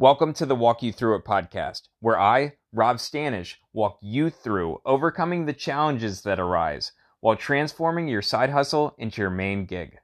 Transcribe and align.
Welcome 0.00 0.32
to 0.34 0.46
the 0.46 0.54
Walk 0.54 0.84
You 0.84 0.92
Through 0.92 1.16
It 1.16 1.24
podcast, 1.24 1.88
where 1.98 2.16
I, 2.16 2.52
Rob 2.72 2.98
Stanish, 2.98 3.56
walk 3.72 3.98
you 4.00 4.30
through 4.30 4.80
overcoming 4.86 5.44
the 5.44 5.52
challenges 5.52 6.22
that 6.22 6.38
arise 6.38 6.92
while 7.18 7.34
transforming 7.34 8.06
your 8.06 8.22
side 8.22 8.50
hustle 8.50 8.94
into 8.96 9.20
your 9.20 9.30
main 9.30 9.64
gig. 9.64 9.98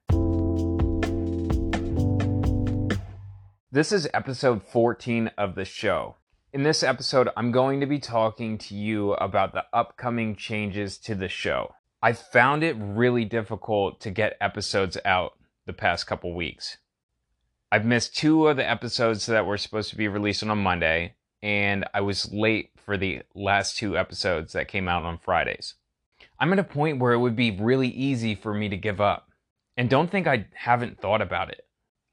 This 3.71 3.93
is 3.93 4.09
episode 4.12 4.65
14 4.65 5.30
of 5.38 5.54
the 5.54 5.65
show. 5.65 6.17
In 6.53 6.65
this 6.65 6.83
episode, 6.83 7.29
I'm 7.37 7.53
going 7.53 7.79
to 7.79 7.87
be 7.87 8.01
talking 8.01 8.59
to 8.59 8.75
you 8.75 9.13
about 9.13 9.53
the 9.53 9.67
upcoming 9.73 10.35
changes 10.35 10.99
to 10.99 11.15
the 11.15 11.29
show. 11.29 11.73
I 12.03 12.15
found 12.15 12.65
it 12.65 12.75
really 12.77 13.25
difficult 13.25 14.01
to 14.01 14.11
get 14.11 14.37
episodes 14.41 14.99
out 15.05 15.35
the 15.67 15.73
past 15.73 16.09
couple 16.09 16.35
weeks. 16.35 16.79
I've 17.75 17.84
missed 17.84 18.16
two 18.16 18.46
of 18.46 18.56
the 18.56 18.70
episodes 18.70 19.27
that 19.27 19.46
were 19.46 19.59
supposed 19.59 19.91
to 19.91 19.96
be 19.96 20.06
released 20.06 20.45
on 20.45 20.59
Monday, 20.59 21.16
and 21.43 21.84
I 21.92 22.02
was 22.02 22.32
late 22.32 22.70
for 22.77 22.96
the 22.96 23.23
last 23.34 23.77
two 23.77 23.98
episodes 23.98 24.52
that 24.52 24.69
came 24.69 24.87
out 24.87 25.02
on 25.02 25.19
Fridays. 25.19 25.74
I'm 26.38 26.52
at 26.52 26.60
a 26.60 26.62
point 26.62 27.01
where 27.01 27.12
it 27.12 27.18
would 27.18 27.34
be 27.34 27.51
really 27.51 27.88
easy 27.88 28.37
for 28.37 28.55
me 28.55 28.68
to 28.68 28.77
give 28.77 29.01
up. 29.01 29.29
And 29.77 29.91
don't 29.91 30.09
think 30.09 30.29
I 30.29 30.46
haven't 30.55 31.01
thought 31.01 31.20
about 31.20 31.51
it. 31.51 31.66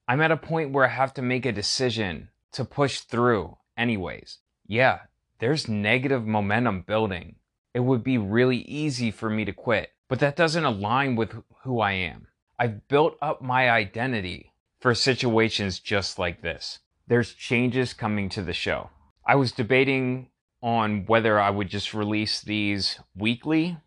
I'm 0.07 0.19
at 0.19 0.31
a 0.31 0.35
point 0.35 0.71
where 0.71 0.85
I 0.85 0.89
have 0.89 1.13
to 1.13 1.21
make 1.21 1.45
a 1.45 1.52
decision 1.52 2.30
to 2.53 2.66
push 2.66 3.02
through 3.02 3.55
anyways. 3.77 4.39
Yeah, 4.66 5.02
there's 5.38 5.67
negative 5.67 6.25
momentum 6.25 6.85
building. 6.88 7.35
It 7.75 7.81
would 7.81 8.03
be 8.03 8.17
really 8.17 8.61
easy 8.61 9.11
for 9.11 9.30
me 9.30 9.45
to 9.45 9.53
quit, 9.53 9.91
but 10.09 10.17
that 10.21 10.35
doesn't 10.35 10.66
align 10.66 11.16
with 11.16 11.35
who 11.61 11.81
I 11.81 11.91
am. 11.91 12.30
I've 12.57 12.88
built 12.88 13.16
up 13.21 13.43
my 13.43 13.69
identity 13.69 14.50
for 14.81 14.95
situations 14.95 15.80
just 15.80 16.17
like 16.17 16.41
this. 16.41 16.80
There's 17.08 17.34
changes 17.34 17.94
coming 17.94 18.30
to 18.30 18.41
the 18.41 18.53
show. 18.53 18.89
I 19.26 19.35
was 19.35 19.52
debating 19.52 20.30
on 20.62 21.05
whether 21.05 21.39
I 21.39 21.52
would 21.52 21.70
just 21.70 21.94
release 21.94 22.42
these 22.42 23.00
weekly 23.16 23.78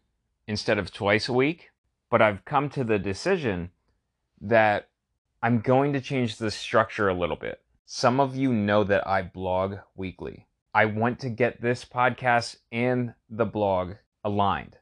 instead 0.46 0.78
of 0.78 0.92
twice 0.92 1.28
a 1.28 1.32
week, 1.32 1.70
but 2.10 2.22
I've 2.22 2.44
come 2.44 2.70
to 2.70 2.84
the 2.84 2.98
decision 2.98 3.70
that 4.40 4.88
I'm 5.42 5.60
going 5.60 5.92
to 5.94 6.00
change 6.00 6.36
the 6.36 6.50
structure 6.50 7.08
a 7.08 7.14
little 7.14 7.36
bit. 7.36 7.60
Some 7.86 8.20
of 8.20 8.36
you 8.36 8.52
know 8.52 8.84
that 8.84 9.06
I 9.06 9.22
blog 9.22 9.76
weekly. 9.96 10.46
I 10.72 10.86
want 10.86 11.18
to 11.20 11.28
get 11.28 11.60
this 11.60 11.84
podcast 11.84 12.56
and 12.70 13.14
the 13.28 13.44
blog 13.44 13.94
aligned. 14.24 14.76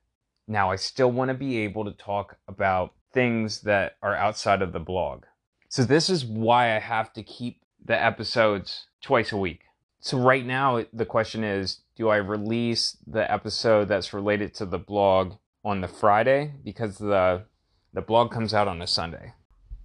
Now, 0.46 0.70
I 0.70 0.76
still 0.76 1.10
want 1.10 1.28
to 1.28 1.34
be 1.34 1.58
able 1.58 1.84
to 1.84 1.92
talk 1.92 2.36
about 2.46 2.94
things 3.12 3.60
that 3.62 3.96
are 4.02 4.14
outside 4.14 4.62
of 4.62 4.72
the 4.72 4.80
blog. 4.80 5.24
So, 5.72 5.84
this 5.84 6.10
is 6.10 6.22
why 6.22 6.76
I 6.76 6.80
have 6.80 7.14
to 7.14 7.22
keep 7.22 7.62
the 7.82 7.98
episodes 7.98 8.88
twice 9.00 9.32
a 9.32 9.38
week. 9.38 9.60
So, 10.00 10.18
right 10.18 10.44
now, 10.44 10.84
the 10.92 11.06
question 11.06 11.44
is 11.44 11.80
do 11.96 12.10
I 12.10 12.16
release 12.16 12.98
the 13.06 13.32
episode 13.32 13.88
that's 13.88 14.12
related 14.12 14.52
to 14.56 14.66
the 14.66 14.78
blog 14.78 15.36
on 15.64 15.80
the 15.80 15.88
Friday 15.88 16.52
because 16.62 16.98
the, 16.98 17.44
the 17.94 18.02
blog 18.02 18.30
comes 18.30 18.52
out 18.52 18.68
on 18.68 18.82
a 18.82 18.86
Sunday? 18.86 19.32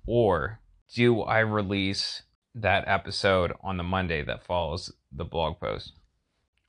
Or 0.06 0.60
do 0.94 1.22
I 1.22 1.40
release 1.40 2.24
that 2.54 2.86
episode 2.86 3.54
on 3.64 3.78
the 3.78 3.84
Monday 3.84 4.26
that 4.26 4.46
follows 4.46 4.92
the 5.10 5.24
blog 5.24 5.58
post? 5.58 5.94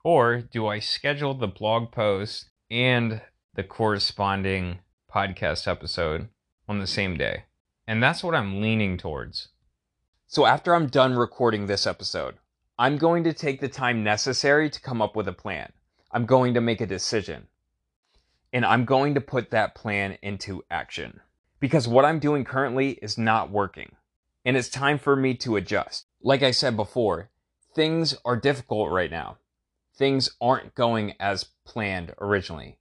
Or 0.01 0.39
do 0.39 0.65
I 0.65 0.79
schedule 0.79 1.33
the 1.33 1.45
blog 1.45 1.91
post 1.91 2.51
and 2.71 3.19
the 3.53 3.63
corresponding 3.63 4.79
podcast 5.13 5.67
episode 5.67 6.29
on 6.69 6.79
the 6.79 6.87
same 6.87 7.17
day? 7.17 7.43
And 7.89 8.03
that's 8.03 8.23
what 8.23 8.35
I'm 8.35 8.61
leaning 8.61 8.99
towards. 8.99 9.47
So 10.27 10.45
after 10.45 10.75
I'm 10.75 10.89
done 10.89 11.15
recording 11.15 11.65
this 11.65 11.87
episode, 11.87 12.35
I'm 12.77 12.99
going 12.99 13.23
to 13.23 13.33
take 13.33 13.61
the 13.61 13.67
time 13.67 14.03
necessary 14.03 14.69
to 14.69 14.79
come 14.79 15.01
up 15.01 15.15
with 15.15 15.27
a 15.27 15.33
plan. 15.33 15.71
I'm 16.11 16.27
going 16.27 16.53
to 16.53 16.61
make 16.61 16.81
a 16.81 16.85
decision. 16.85 17.47
And 18.53 18.63
I'm 18.63 18.85
going 18.85 19.15
to 19.15 19.21
put 19.21 19.49
that 19.49 19.73
plan 19.73 20.19
into 20.21 20.63
action. 20.69 21.21
Because 21.59 21.87
what 21.87 22.05
I'm 22.05 22.19
doing 22.19 22.45
currently 22.45 22.91
is 23.01 23.17
not 23.17 23.49
working 23.49 23.95
and 24.45 24.55
it's 24.55 24.69
time 24.69 24.99
for 24.99 25.15
me 25.15 25.33
to 25.37 25.55
adjust. 25.55 26.05
Like 26.21 26.43
I 26.43 26.51
said 26.51 26.75
before, 26.75 27.31
things 27.73 28.15
are 28.23 28.37
difficult 28.37 28.91
right 28.91 29.09
now. 29.09 29.39
Things 29.95 30.29
aren't 30.39 30.75
going 30.75 31.15
as 31.19 31.43
planned 31.65 32.13
originally, 32.21 32.77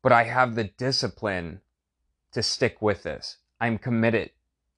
but 0.00 0.12
I 0.12 0.24
have 0.24 0.54
the 0.54 0.64
discipline 0.64 1.60
to 2.32 2.42
stick 2.42 2.80
with 2.80 3.02
this. 3.02 3.36
I'm 3.60 3.76
committed 3.76 4.30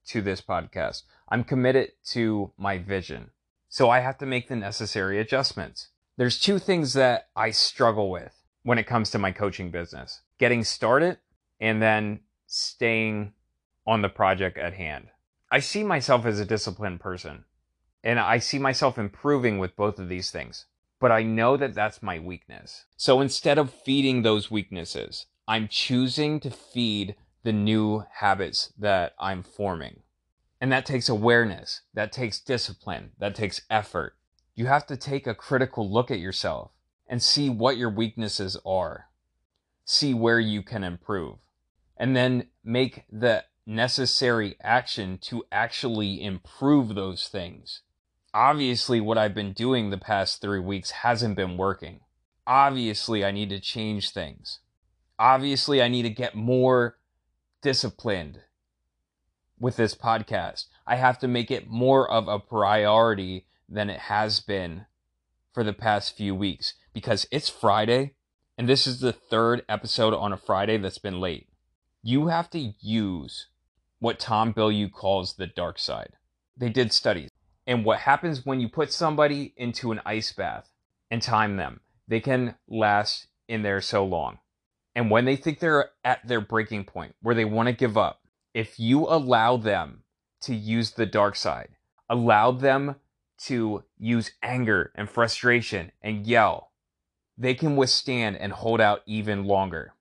to 0.09 0.21
this 0.21 0.41
podcast. 0.41 1.03
I'm 1.29 1.45
committed 1.45 1.93
to 2.11 2.53
my 2.59 2.79
vision. 2.79 3.31
So 3.69 3.91
I 3.91 4.01
have 4.01 4.19
to 4.19 4.27
make 4.27 4.49
the 4.49 4.57
necessary 4.57 5.21
adjustments. 5.21 5.89
There's 6.17 6.41
two 6.41 6.59
things 6.59 6.95
that 6.95 7.29
I 7.37 7.51
struggle 7.51 8.11
with 8.11 8.35
when 8.63 8.79
it 8.79 8.87
comes 8.87 9.11
to 9.11 9.19
my 9.19 9.33
coaching 9.33 9.71
business 9.71 10.23
getting 10.39 10.65
started 10.65 11.19
and 11.61 11.83
then 11.83 12.21
staying 12.47 13.33
on 13.87 14.03
the 14.03 14.09
project 14.09 14.57
at 14.59 14.75
hand. 14.75 15.09
I 15.51 15.61
see 15.61 15.83
myself 15.83 16.27
as 16.27 16.39
a 16.39 16.45
disciplined 16.45 17.01
person 17.01 17.45
and 18.05 18.19
I 18.19 18.39
see 18.39 18.59
myself 18.59 18.99
improving 18.99 19.59
with 19.59 19.77
both 19.77 19.99
of 19.99 20.09
these 20.09 20.31
things. 20.31 20.67
But 21.01 21.13
I 21.13 21.23
know 21.23 21.57
that 21.57 21.75
that's 21.75 22.03
my 22.03 22.19
weakness. 22.19 22.85
So 22.97 23.21
instead 23.21 23.59
of 23.59 23.73
feeding 23.73 24.23
those 24.23 24.51
weaknesses, 24.51 25.27
I'm 25.47 25.69
choosing 25.69 26.41
to 26.41 26.51
feed 26.51 27.15
the 27.49 27.53
new 27.55 28.05
habits 28.17 28.75
that 28.79 29.15
I'm 29.19 29.43
forming. 29.43 30.01
And 30.61 30.71
that 30.71 30.85
takes 30.85 31.09
awareness, 31.09 31.81
that 31.95 32.13
takes 32.13 32.39
discipline, 32.39 33.13
that 33.19 33.35
takes 33.35 33.63
effort. 33.71 34.17
You 34.55 34.67
have 34.67 34.85
to 34.89 34.99
take 34.99 35.27
a 35.27 35.35
critical 35.35 35.91
look 35.91 36.11
at 36.11 36.19
yourself 36.19 36.73
and 37.07 37.23
see 37.23 37.49
what 37.49 37.79
your 37.79 37.89
weaknesses 37.89 38.59
are, 38.67 39.07
see 39.87 40.13
where 40.13 40.39
you 40.39 40.63
can 40.63 40.85
improve, 40.85 41.39
and 41.97 42.15
then 42.15 42.49
make 42.63 43.05
the 43.11 43.45
necessary 43.65 44.57
action 44.63 45.17
to 45.23 45.43
actually 45.51 46.23
improve 46.23 46.95
those 46.95 47.29
things. 47.29 47.81
Obviously, 48.35 49.01
what 49.01 49.17
I've 49.17 49.35
been 49.35 49.55
doing 49.55 49.89
the 49.89 49.97
past 49.97 50.43
three 50.43 50.61
weeks 50.61 50.91
hasn't 50.91 51.35
been 51.35 51.57
working. 51.57 52.01
Obviously, 52.47 53.25
I 53.25 53.31
need 53.31 53.49
to 53.49 53.59
change 53.59 54.11
things. 54.11 54.59
Obviously, 55.19 55.81
I 55.81 55.89
need 55.89 56.03
to 56.03 56.11
get 56.11 56.35
more 56.35 56.99
disciplined 57.63 58.41
with 59.59 59.77
this 59.77 59.95
podcast. 59.95 60.67
I 60.87 60.97
have 60.97 61.19
to 61.21 61.29
make 61.29 61.51
it 61.51 61.69
more 61.69 62.11
of 62.11 62.29
a 62.29 62.39
priority 62.39 63.47
than 63.69 63.91
it 63.91 64.01
has 64.01 64.41
been 64.41 64.87
for 65.53 65.65
the 65.65 65.73
past 65.73 66.17
few 66.17 66.35
weeks 66.35 66.75
because 66.93 67.27
it's 67.31 67.49
Friday 67.49 68.15
and 68.59 68.69
this 68.69 68.89
is 68.89 68.99
the 68.99 69.13
third 69.13 69.65
episode 69.69 70.13
on 70.13 70.33
a 70.33 70.37
Friday 70.37 70.79
that's 70.79 70.99
been 70.99 71.21
late. 71.21 71.47
You 72.03 72.27
have 72.27 72.51
to 72.51 72.73
use 72.81 73.47
what 74.01 74.19
Tom 74.19 74.53
Bilyeu 74.53 74.91
calls 74.91 75.35
the 75.35 75.47
dark 75.47 75.79
side. 75.79 76.15
They 76.57 76.69
did 76.69 76.93
studies. 76.93 77.31
And 77.69 77.85
what 77.85 78.01
happens 78.01 78.45
when 78.45 78.61
you 78.61 78.69
put 78.69 78.93
somebody 78.93 79.55
into 79.57 79.93
an 79.93 80.01
ice 80.05 80.33
bath 80.33 80.73
and 81.09 81.23
time 81.23 81.57
them, 81.57 81.81
they 82.09 82.19
can 82.19 82.57
last 82.67 83.29
in 83.47 83.63
there 83.63 83.81
so 83.81 84.05
long. 84.05 84.39
And 84.99 85.13
when 85.13 85.27
they 85.27 85.37
think 85.37 85.61
they're 85.61 85.93
at 86.03 86.27
their 86.27 86.41
breaking 86.41 86.83
point 86.83 87.15
where 87.23 87.37
they 87.37 87.45
want 87.45 87.69
to 87.69 87.73
give 87.73 87.97
up, 87.97 88.21
if 88.53 88.81
you 88.81 89.07
allow 89.07 89.57
them 89.57 90.03
to 90.41 90.57
use 90.57 90.91
the 90.91 91.07
dark 91.07 91.37
side, 91.37 91.69
allow 92.11 92.51
them 92.51 92.97
to 93.43 93.85
use 93.97 94.33
anger 94.43 94.91
and 94.97 95.09
frustration 95.09 95.93
and 96.03 96.27
yell, 96.27 96.73
they 97.37 97.55
can 97.55 97.77
withstand 97.77 98.39
and 98.39 98.53
hold 98.53 98.81
out 98.81 99.03
even 99.07 99.45
longer. 99.45 99.95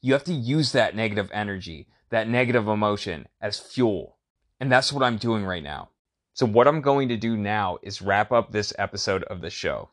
You 0.00 0.12
have 0.12 0.22
to 0.22 0.32
use 0.32 0.70
that 0.70 0.94
negative 0.94 1.30
energy 1.32 1.88
that 2.10 2.28
negative 2.28 2.68
emotion 2.68 3.26
as 3.40 3.58
fuel. 3.58 4.18
And 4.60 4.70
that's 4.70 4.92
what 4.92 5.02
I'm 5.02 5.16
doing 5.16 5.44
right 5.44 5.64
now. 5.64 5.88
So, 6.32 6.46
what 6.46 6.68
I'm 6.68 6.80
going 6.80 7.08
to 7.08 7.16
do 7.16 7.36
now 7.36 7.78
is 7.82 8.00
wrap 8.00 8.30
up 8.30 8.52
this 8.52 8.72
episode 8.78 9.24
of 9.24 9.40
the 9.40 9.50
show. 9.50 9.90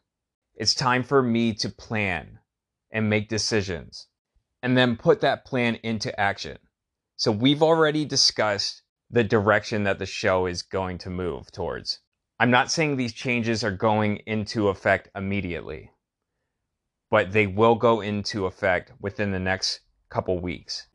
It's 0.53 0.75
time 0.75 1.01
for 1.01 1.23
me 1.23 1.55
to 1.55 1.69
plan 1.69 2.37
and 2.91 3.09
make 3.09 3.27
decisions 3.27 4.05
and 4.61 4.77
then 4.77 4.95
put 4.95 5.21
that 5.21 5.45
plan 5.45 5.75
into 5.83 6.17
action. 6.19 6.57
So, 7.15 7.31
we've 7.31 7.63
already 7.63 8.05
discussed 8.05 8.81
the 9.09 9.23
direction 9.23 9.83
that 9.83 9.99
the 9.99 10.05
show 10.05 10.45
is 10.45 10.61
going 10.61 10.97
to 10.99 11.09
move 11.09 11.51
towards. 11.51 11.99
I'm 12.39 12.49
not 12.49 12.71
saying 12.71 12.95
these 12.95 13.13
changes 13.13 13.63
are 13.63 13.71
going 13.71 14.17
into 14.25 14.69
effect 14.69 15.09
immediately, 15.15 15.91
but 17.11 17.31
they 17.31 17.45
will 17.45 17.75
go 17.75 18.01
into 18.01 18.45
effect 18.45 18.93
within 18.99 19.31
the 19.31 19.39
next 19.39 19.81
couple 20.09 20.39
weeks. 20.39 20.87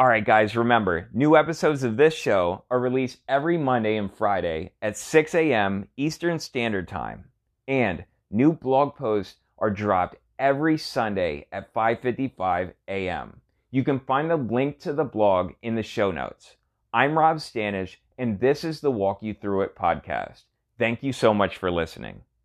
All 0.00 0.06
right, 0.08 0.24
guys, 0.24 0.56
remember, 0.56 1.10
new 1.12 1.36
episodes 1.36 1.82
of 1.82 1.98
this 1.98 2.14
show 2.14 2.64
are 2.70 2.80
released 2.80 3.18
every 3.28 3.58
Monday 3.58 3.98
and 3.98 4.10
Friday 4.10 4.72
at 4.80 4.96
6 4.96 5.34
a.m. 5.34 5.88
Eastern 5.98 6.38
Standard 6.38 6.88
Time. 6.88 7.26
And 7.68 8.06
new 8.30 8.54
blog 8.54 8.96
posts 8.96 9.36
are 9.58 9.68
dropped 9.68 10.16
every 10.40 10.78
Sunday 10.78 11.46
at 11.52 11.72
5:55 11.74 12.72
a.m. 12.88 13.40
You 13.70 13.84
can 13.84 14.00
find 14.00 14.30
the 14.30 14.36
link 14.36 14.80
to 14.80 14.92
the 14.92 15.04
blog 15.04 15.52
in 15.62 15.76
the 15.76 15.82
show 15.82 16.10
notes. 16.10 16.56
I'm 16.92 17.16
Rob 17.16 17.36
Stanish, 17.36 17.98
and 18.18 18.40
this 18.40 18.64
is 18.64 18.80
the 18.80 18.90
Walk 18.90 19.22
You 19.22 19.34
Through 19.34 19.60
It 19.62 19.76
podcast. 19.76 20.44
Thank 20.78 21.02
you 21.02 21.12
so 21.12 21.32
much 21.34 21.58
for 21.58 21.70
listening. 21.70 22.22